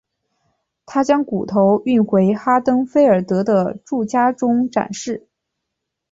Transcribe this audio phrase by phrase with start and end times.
[0.87, 5.27] 他将骨头运回哈登菲尔德的住家中展示。